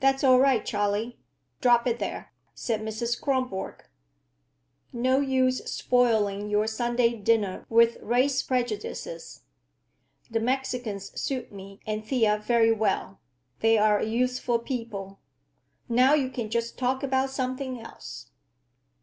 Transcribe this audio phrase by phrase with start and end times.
[0.00, 1.18] "That's all right, Charley.
[1.60, 3.20] Drop it there," said Mrs.
[3.20, 3.84] Kronborg.
[4.90, 9.42] "No use spoiling your Sunday dinner with race prejudices.
[10.30, 13.20] The Mexicans suit me and Thea very well.
[13.60, 15.18] They are a useful people.
[15.90, 18.30] Now you can just talk about something else."